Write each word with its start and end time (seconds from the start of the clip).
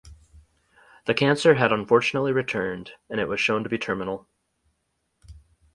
The 1.05 1.13
cancer 1.13 1.53
had 1.53 1.71
unfortunately 1.71 2.31
returned 2.31 2.93
and 3.07 3.19
it 3.19 3.27
was 3.27 3.39
shown 3.39 3.61
to 3.61 3.69
be 3.69 3.77
terminal. 3.77 4.27